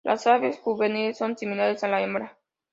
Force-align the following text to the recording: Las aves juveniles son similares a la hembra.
Las 0.03 0.25
aves 0.25 0.57
juveniles 0.57 1.15
son 1.19 1.37
similares 1.37 1.83
a 1.83 1.87
la 1.87 2.01
hembra. 2.01 2.35